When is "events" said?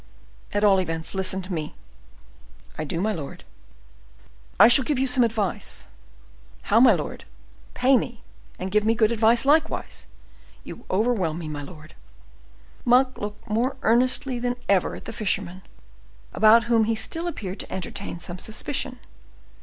0.81-1.13